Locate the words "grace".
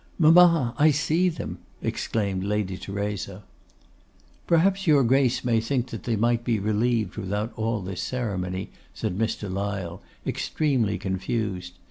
5.03-5.45